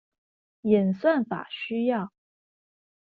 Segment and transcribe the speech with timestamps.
[0.61, 2.11] 演算法需要